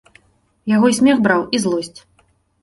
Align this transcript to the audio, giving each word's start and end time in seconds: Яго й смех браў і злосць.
Яго 0.75 0.89
й 0.91 0.97
смех 0.99 1.21
браў 1.27 1.45
і 1.59 1.61
злосць. 1.67 1.99